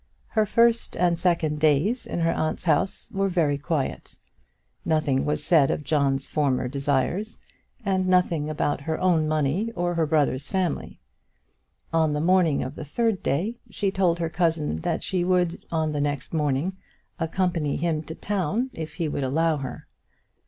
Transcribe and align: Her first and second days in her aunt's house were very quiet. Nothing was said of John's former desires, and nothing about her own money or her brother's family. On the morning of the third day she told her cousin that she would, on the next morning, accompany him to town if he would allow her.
Her 0.29 0.47
first 0.47 0.97
and 0.97 1.19
second 1.19 1.59
days 1.59 2.07
in 2.07 2.21
her 2.21 2.31
aunt's 2.31 2.63
house 2.63 3.07
were 3.11 3.29
very 3.29 3.59
quiet. 3.59 4.17
Nothing 4.83 5.25
was 5.25 5.43
said 5.43 5.69
of 5.69 5.83
John's 5.83 6.27
former 6.27 6.67
desires, 6.67 7.37
and 7.85 8.07
nothing 8.07 8.49
about 8.49 8.81
her 8.81 8.99
own 8.99 9.27
money 9.27 9.71
or 9.75 9.93
her 9.93 10.07
brother's 10.07 10.47
family. 10.47 10.99
On 11.93 12.13
the 12.13 12.19
morning 12.19 12.63
of 12.63 12.73
the 12.73 12.83
third 12.83 13.21
day 13.21 13.59
she 13.69 13.91
told 13.91 14.17
her 14.17 14.27
cousin 14.27 14.79
that 14.79 15.03
she 15.03 15.23
would, 15.23 15.67
on 15.71 15.91
the 15.91 16.01
next 16.01 16.33
morning, 16.33 16.77
accompany 17.19 17.75
him 17.75 18.01
to 18.05 18.15
town 18.15 18.71
if 18.73 18.95
he 18.95 19.07
would 19.07 19.23
allow 19.23 19.57
her. 19.57 19.87